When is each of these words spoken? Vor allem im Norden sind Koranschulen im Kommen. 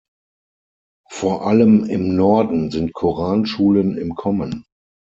Vor 1.11 1.45
allem 1.45 1.83
im 1.83 2.15
Norden 2.15 2.71
sind 2.71 2.91
Koranschulen 2.91 3.99
im 3.99 4.15
Kommen. 4.15 4.65